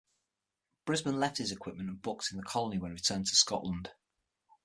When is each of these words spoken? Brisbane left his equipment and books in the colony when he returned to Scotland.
Brisbane 0.85 1.19
left 1.19 1.37
his 1.37 1.51
equipment 1.51 1.87
and 1.87 2.01
books 2.01 2.31
in 2.31 2.37
the 2.39 2.43
colony 2.43 2.79
when 2.79 2.89
he 2.89 2.95
returned 2.95 3.27
to 3.27 3.35
Scotland. 3.35 3.91